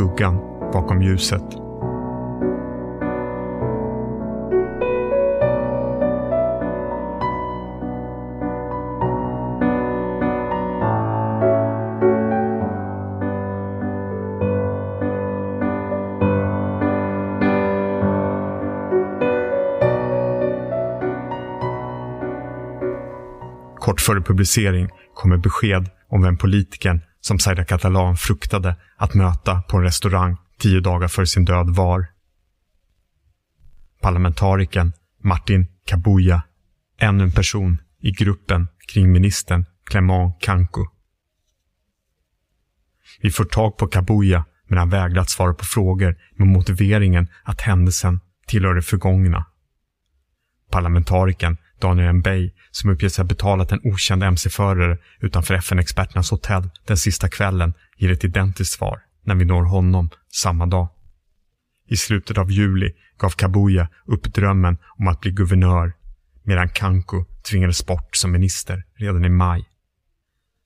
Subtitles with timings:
[0.00, 0.36] skuggan
[0.72, 1.42] bakom ljuset.
[23.78, 29.76] Kort före publicering kommer besked om vem politikern som Zaida Catalan fruktade att möta på
[29.76, 32.06] en restaurang tio dagar före sin död var.
[34.00, 36.42] Parlamentarikern Martin Kabuya,
[36.98, 40.86] ännu en person i gruppen kring ministern Clement Kanko.
[43.20, 47.60] Vi får tag på Kabuya men han vägrar att svara på frågor med motiveringen att
[47.60, 49.46] händelsen tillhör det förgångna.
[50.70, 56.96] Parlamentarikern Daniel Mbey, som uppger sig ha betalat en okänd mc-förare utanför FN-experternas hotell den
[56.96, 60.10] sista kvällen, ger ett identiskt svar när vi når honom
[60.42, 60.88] samma dag.
[61.88, 65.92] I slutet av juli gav Kabuya upp drömmen om att bli guvernör
[66.42, 69.64] medan Kanko tvingades bort som minister redan i maj.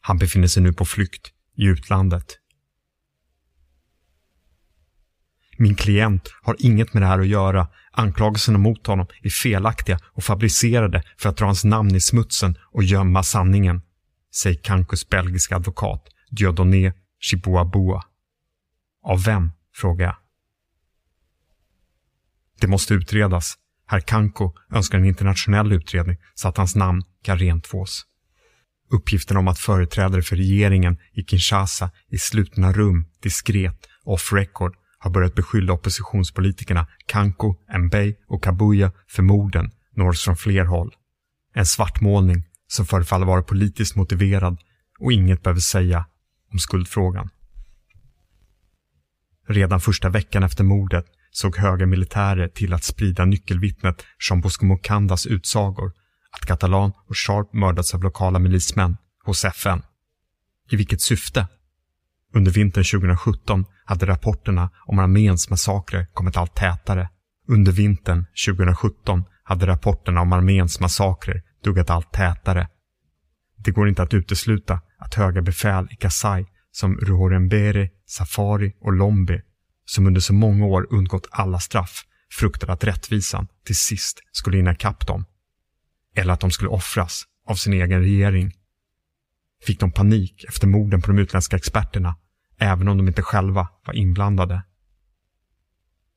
[0.01, 2.39] Han befinner sig nu på flykt i utlandet.
[5.57, 7.69] Min klient har inget med det här att göra.
[7.93, 12.85] Anklagelserna mot honom är felaktiga och fabricerade för att dra hans namn i smutsen och
[12.85, 13.83] gömma sanningen,
[14.35, 18.03] säger Kankos belgiska advokat Diodoné Chibuabua.
[19.03, 19.51] Av vem?
[19.75, 20.17] frågar jag.
[22.61, 23.55] Det måste utredas.
[23.87, 28.07] Herr Kanko önskar en internationell utredning så att hans namn kan rentvås.
[28.91, 35.11] Uppgiften om att företrädare för regeringen i Kinshasa i slutna rum, diskret, off record har
[35.11, 40.95] börjat beskylla oppositionspolitikerna Kanko, Mbey och Kabuya för morden nås från fler håll.
[41.55, 44.59] En svartmålning som förefaller vara politiskt motiverad
[44.99, 46.07] och inget behöver säga
[46.53, 47.29] om skuldfrågan.
[49.49, 55.27] Redan första veckan efter mordet såg höga militärer till att sprida nyckelvittnet Jean Bosco Mokandas
[55.27, 55.93] utsagor
[56.31, 59.83] att Catalan och Sharp mördats av lokala milismän hos FN.
[60.71, 61.47] I vilket syfte?
[62.37, 67.09] Under vintern 2017 hade rapporterna om arméns massakrer kommit allt tätare.
[67.49, 72.69] Under vintern 2017 hade rapporterna om arméns massakrer duggat allt tätare.
[73.57, 79.43] Det går inte att utesluta att höga befäl i Kasai som Ruhorembere, Safari och Lombe,
[79.85, 84.73] som under så många år undgått alla straff, fruktade att rättvisan till sist skulle hinna
[84.73, 85.25] ikapp dem.
[86.17, 88.53] Eller att de skulle offras av sin egen regering.
[89.67, 92.17] Fick de panik efter morden på de utländska experterna
[92.59, 94.63] även om de inte själva var inblandade.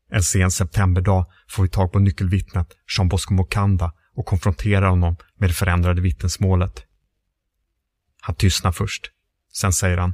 [0.10, 2.68] En sen septemberdag får vi tag på nyckelvittnet
[2.98, 6.86] Jean Bosco Mokanda och konfronterar honom med det förändrade vittnesmålet.
[8.22, 9.12] Han tystnar först.
[9.54, 10.14] Sen säger han.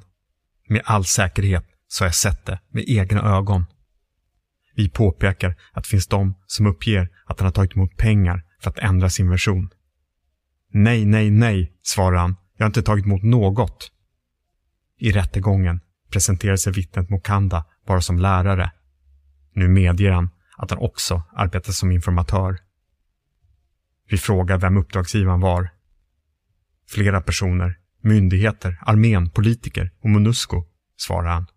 [0.67, 3.66] Med all säkerhet så har jag sett det med egna ögon.
[4.75, 8.69] Vi påpekar att det finns de som uppger att han har tagit emot pengar för
[8.69, 9.69] att ändra sin version.
[10.72, 12.35] Nej, nej, nej, svarar han.
[12.57, 13.91] Jag har inte tagit emot något.
[14.97, 15.79] I rättegången
[16.13, 18.72] presenterar sig vittnet Mokanda bara som lärare.
[19.53, 22.57] Nu medger han att han också arbetar som informatör.
[24.09, 25.69] Vi frågar vem uppdragsgivaren var.
[26.90, 30.66] Flera personer, myndigheter, armén, politiker och Monusco,
[30.97, 31.47] svarar han.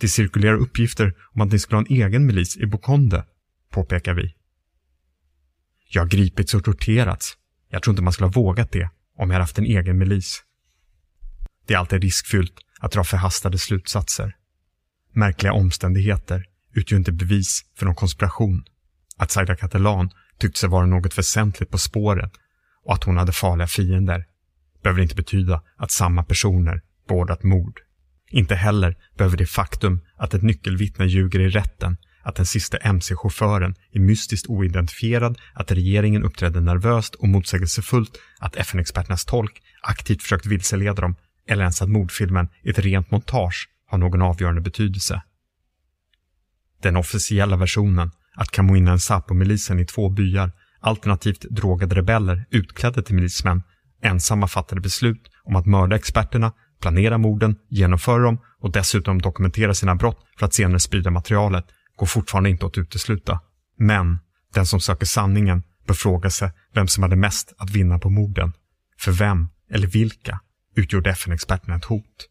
[0.00, 3.24] Det cirkulerar uppgifter om att ni skulle ha en egen milis i Bokonde,
[3.70, 4.34] påpekar vi.
[5.90, 7.36] Jag har gripits och torterats.
[7.68, 10.44] Jag tror inte man skulle ha vågat det om jag haft en egen milis.
[11.66, 14.36] Det är alltid riskfyllt att dra förhastade slutsatser.
[15.12, 16.44] Märkliga omständigheter
[16.74, 18.64] utgör inte bevis för någon konspiration.
[19.16, 22.30] Att Zaida Catalan tyckte sig vara något väsentligt på spåren
[22.84, 24.24] och att hon hade farliga fiender
[24.82, 27.80] behöver inte betyda att samma personer beordrat mord.
[28.30, 33.74] Inte heller behöver det faktum att ett nyckelvittne ljuger i rätten, att den sista mc-chauffören
[33.92, 41.02] är mystiskt oidentifierad, att regeringen uppträdde nervöst och motsägelsefullt, att FN-experternas tolk aktivt försökt vilseleda
[41.02, 41.16] dem
[41.48, 45.22] eller ens att mordfilmen är ett rent montage har någon avgörande betydelse.
[46.82, 53.62] Den officiella versionen, att Kamuinen Sapo-milisen i två byar, alternativt drogade rebeller utklädda till milismän,
[54.02, 59.94] ensamma fattade beslut om att mörda experterna, planera morden, genomföra dem och dessutom dokumentera sina
[59.94, 61.64] brott för att senare sprida materialet,
[61.96, 63.40] går fortfarande inte att utesluta.
[63.78, 64.18] Men
[64.54, 68.52] den som söker sanningen bör fråga sig vem som hade mest att vinna på morden.
[68.98, 70.40] För vem, eller vilka,
[70.78, 72.28] utgjorde FN-experterna ett hot.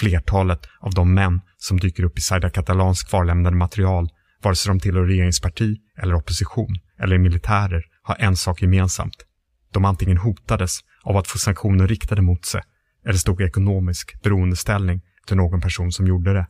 [0.00, 4.08] Flertalet av de män som dyker upp i Zaida Catalans kvarlämnade material,
[4.42, 9.26] vare sig de tillhör regeringsparti eller opposition eller är militärer, har en sak gemensamt.
[9.72, 12.62] De antingen hotades av att få sanktioner riktade mot sig
[13.04, 16.46] eller stod i ekonomisk beroendeställning till någon person som gjorde det.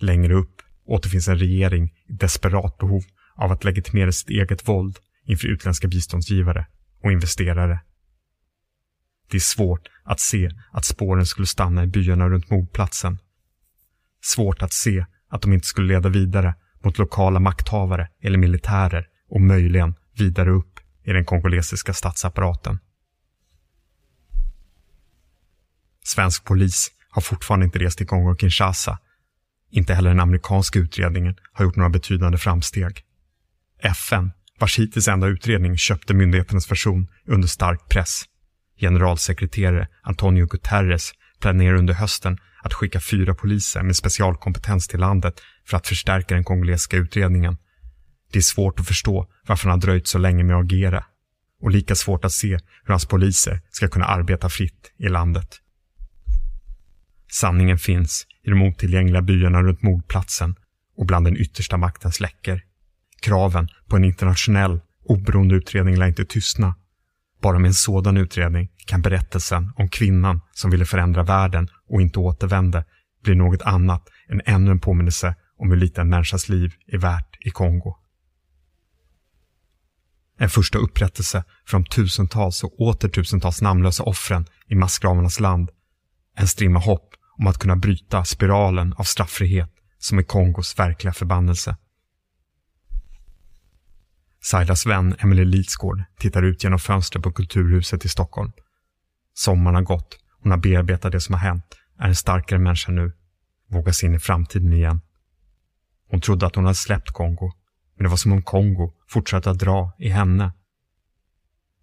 [0.00, 3.02] Längre upp återfinns en regering i desperat behov
[3.36, 6.66] av att legitimera sitt eget våld inför utländska biståndsgivare
[7.02, 7.80] och investerare.
[9.30, 13.18] Det är svårt att se att spåren skulle stanna i byarna runt mordplatsen.
[14.22, 16.54] Svårt att se att de inte skulle leda vidare
[16.84, 22.78] mot lokala makthavare eller militärer och möjligen vidare upp i den kongolesiska statsapparaten.
[26.04, 28.98] Svensk polis har fortfarande inte rest till Kongo-Kinshasa.
[29.70, 33.04] Inte heller den amerikanska utredningen har gjort några betydande framsteg.
[33.82, 38.24] FN, vars hittills enda utredning köpte myndigheternas version under stark press.
[38.80, 45.76] Generalsekreterare Antonio Guterres planerar under hösten att skicka fyra poliser med specialkompetens till landet för
[45.76, 47.56] att förstärka den kongolesiska utredningen.
[48.32, 51.04] Det är svårt att förstå varför han har dröjt så länge med att agera.
[51.62, 52.48] Och lika svårt att se
[52.84, 55.60] hur hans poliser ska kunna arbeta fritt i landet.
[57.30, 60.54] Sanningen finns i de otillgängliga byarna runt mordplatsen
[60.96, 62.60] och bland den yttersta maktens läckor.
[63.22, 66.74] Kraven på en internationell, oberoende utredning lär inte tystna.
[67.42, 72.18] Bara med en sådan utredning kan berättelsen om kvinnan som ville förändra världen och inte
[72.18, 72.84] återvände
[73.24, 77.36] bli något annat än ännu en påminnelse om hur lite en människas liv är värt
[77.40, 77.96] i Kongo.
[80.38, 85.70] En första upprättelse för de tusentals och åter tusentals namnlösa offren i massgravarnas land.
[86.36, 91.76] En strimma hopp om att kunna bryta spiralen av strafffrihet som är Kongos verkliga förbannelse.
[94.42, 98.52] Saidas vän Emily Lidsgård tittar ut genom fönstret på Kulturhuset i Stockholm.
[99.34, 103.12] Sommaren har gått, hon har bearbetat det som har hänt, är en starkare människa nu,
[103.68, 105.00] vågar se in i framtiden igen.
[106.10, 107.52] Hon trodde att hon hade släppt Kongo,
[107.96, 110.52] men det var som om Kongo fortsatte att dra i henne.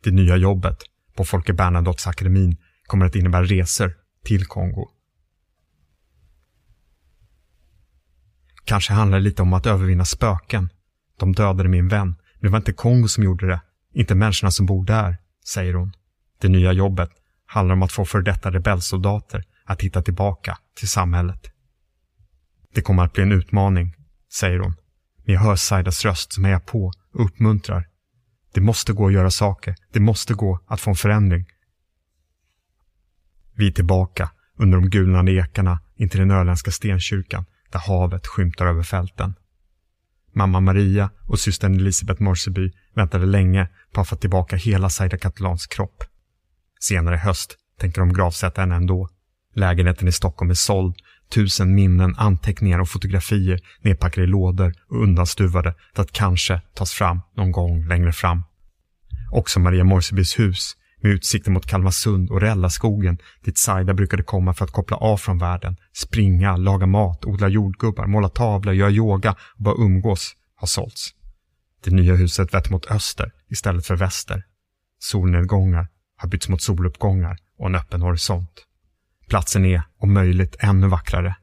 [0.04, 0.77] Det nya jobbet
[1.15, 2.57] på Folke Bernadotteakademin
[2.88, 3.94] kommer att innebära resor
[4.24, 4.89] till Kongo.
[8.65, 10.69] Kanske handlar det lite om att övervinna spöken.
[11.19, 13.62] De dödade min vän, men det var inte Kongo som gjorde det.
[13.94, 15.94] Inte människorna som bor där, säger hon.
[16.42, 17.10] Det nya jobbet
[17.45, 21.51] handlar om att få för detta rebellsoldater att hitta tillbaka till samhället.
[22.74, 23.95] Det kommer att bli en utmaning,
[24.34, 24.74] säger hon.
[25.25, 27.88] Men jag hör Saidas röst som hejar på och uppmuntrar.
[28.54, 29.75] Det måste gå att göra saker.
[29.94, 31.45] Det måste gå att få en förändring.
[33.56, 38.83] Vi är tillbaka under de gulnande ekarna intill den öländska stenkyrkan där havet skymtar över
[38.83, 39.33] fälten.
[40.38, 45.68] Mamma Maria och systern Elisabeth Morseby väntade länge på att få tillbaka hela Saida Catalans
[45.68, 46.04] kropp.
[46.80, 49.10] Senare i höst tänker de gravsätta henne ändå.
[49.56, 50.95] Lägenheten i Stockholm är såld,
[51.34, 57.22] tusen minnen, anteckningar och fotografier nedpackade i lådor och undanstuvade för att kanske tas fram
[57.36, 58.44] någon gång längre fram.
[59.31, 64.66] Också Maria Morsebys hus med utsikten mot Kalmarsund och Rällaskogen dit Saida brukade komma för
[64.66, 69.64] att koppla av från världen, springa, laga mat, odla jordgubbar, måla tavlor, göra yoga och
[69.64, 71.10] bara umgås, har sålts.
[71.84, 74.44] Det nya huset vetter mot öster istället för väster.
[75.00, 78.66] Solnedgångar har bytts mot soluppgångar och en öppen horisont.
[79.30, 81.36] Platsen är, om möjligt, ännu vackrare.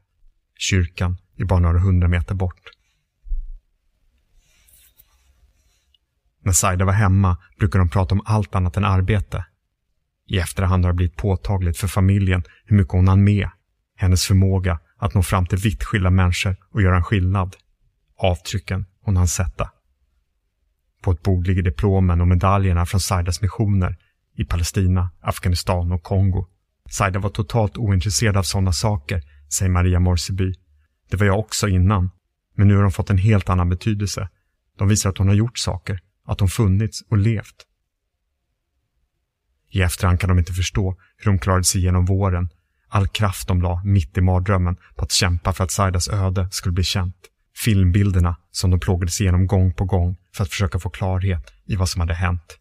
[0.58, 2.60] Kyrkan är bara några hundra meter bort.
[6.42, 9.44] När Saida var hemma brukade de prata om allt annat än arbete.
[10.26, 13.48] I efterhand har det blivit påtagligt för familjen hur mycket hon hann med.
[13.96, 17.56] Hennes förmåga att nå fram till vitt skilda människor och göra en skillnad.
[18.18, 19.70] Avtrycken hon hann sätta.
[21.02, 23.96] På ett bord ligger diplomen och medaljerna från Saidas missioner
[24.36, 26.46] i Palestina, Afghanistan och Kongo.
[26.90, 30.54] Saida var totalt ointresserad av sådana saker, säger Maria Morseby.
[31.10, 32.10] Det var jag också innan,
[32.56, 34.28] men nu har de fått en helt annan betydelse.
[34.78, 37.66] De visar att hon har gjort saker, att hon funnits och levt.
[39.74, 42.48] I efterhand kan de inte förstå hur de klarade sig igenom våren,
[42.88, 46.72] all kraft de la mitt i mardrömmen på att kämpa för att Saidas öde skulle
[46.72, 47.16] bli känt.
[47.64, 51.88] Filmbilderna som de plågades igenom gång på gång för att försöka få klarhet i vad
[51.88, 52.58] som hade hänt.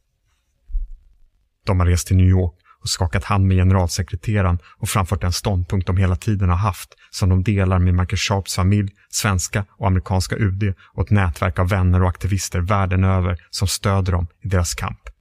[1.65, 5.87] De har rest till New York och skakat hand med generalsekreteraren och framfört den ståndpunkt
[5.87, 10.35] de hela tiden har haft som de delar med Michael Sharps familj, svenska och amerikanska
[10.35, 14.73] UD och ett nätverk av vänner och aktivister världen över som stöder dem i deras
[14.73, 15.12] kamp.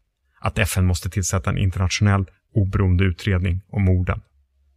[0.42, 4.20] Att FN måste tillsätta en internationell oberoende utredning om morden.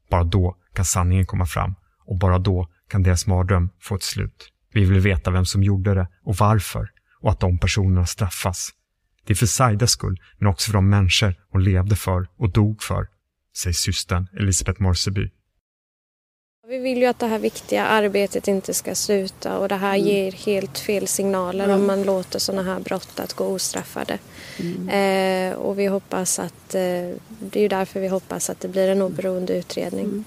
[0.09, 4.51] Bara då kan sanningen komma fram och bara då kan deras mardröm få ett slut.
[4.73, 6.89] Vi vill veta vem som gjorde det och varför
[7.21, 8.73] och att de personerna straffas
[9.25, 12.83] det är för Saidas skull, men också för de människor hon levde för och dog
[12.83, 13.07] för,
[13.57, 15.31] säger systern Elisabeth Morseby.
[16.67, 20.07] Vi vill ju att det här viktiga arbetet inte ska sluta och det här mm.
[20.07, 21.79] ger helt fel signaler mm.
[21.79, 24.19] om man låter sådana här brott att gå ostraffade.
[24.59, 24.89] Mm.
[24.89, 26.81] Eh, och vi hoppas att, eh,
[27.39, 30.23] det är ju därför vi hoppas att det blir en oberoende utredning, mm.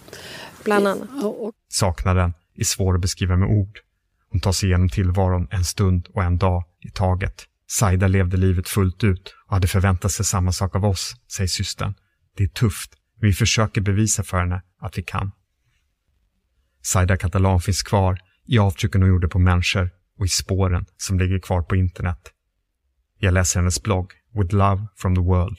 [0.64, 1.08] bland annat.
[1.68, 3.78] Saknaden är svår att beskriva med ord.
[4.30, 7.44] Hon tar sig igenom tillvaron en stund och en dag i taget.
[7.66, 11.94] Saida levde livet fullt ut och hade förväntat sig samma sak av oss, säger systern.
[12.36, 12.90] Det är tufft,
[13.20, 15.30] men vi försöker bevisa för henne att vi kan.
[16.92, 21.38] Saida Catalan finns kvar i avtrycken hon gjorde på människor och i spåren som ligger
[21.38, 22.18] kvar på internet.
[23.18, 25.58] Jag läser hennes blogg With Love from the World.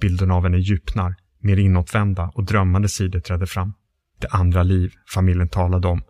[0.00, 3.72] Bilden av henne djupnar, mer inåtvända och drömmande sidor träder fram.
[4.20, 6.02] Det andra liv familjen talade om.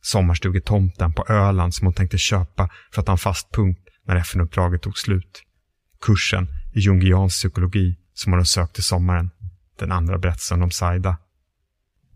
[0.00, 4.82] Sommarstugetomten på Öland som hon tänkte köpa för att ha en fast punkt när FN-uppdraget
[4.82, 5.42] tog slut.
[6.00, 9.30] Kursen i jungiansk psykologi som hon sökt till sommaren.
[9.78, 11.16] Den andra berättelsen om Saida.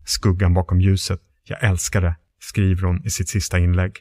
[0.04, 1.20] Skuggan bakom ljuset.
[1.50, 3.92] Jag älskar det, skriver hon i sitt sista inlägg.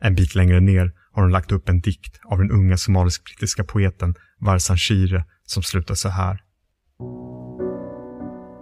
[0.00, 4.14] En bit längre ner har hon lagt upp en dikt av den unga somalisk-brittiska poeten
[4.40, 6.42] Varsan Shire som slutar så här.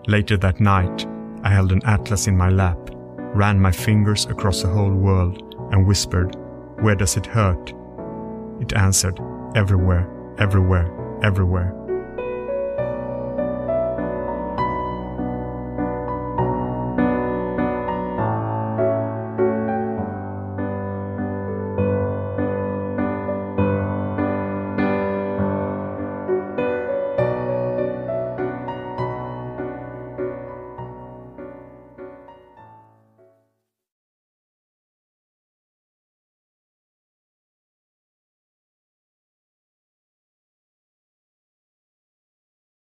[0.07, 1.07] Later that night
[1.45, 2.91] I held an atlas in my lap,
[3.35, 5.37] ran my fingers across the whole world
[5.73, 6.37] and whispered,
[6.83, 7.71] Where does it hurt?
[8.63, 9.21] It answered,
[9.57, 10.07] Everywhere,
[10.39, 10.89] everywhere,
[11.23, 11.80] everywhere.